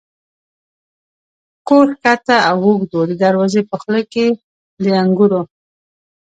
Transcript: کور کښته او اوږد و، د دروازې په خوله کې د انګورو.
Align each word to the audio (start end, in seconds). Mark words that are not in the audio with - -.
کور 1.67 1.87
کښته 2.03 2.37
او 2.49 2.57
اوږد 2.65 2.91
و، 2.93 2.99
د 3.09 3.13
دروازې 3.23 3.61
په 3.69 3.75
خوله 3.81 4.01
کې 4.13 4.25
د 4.83 4.85
انګورو. 5.01 5.41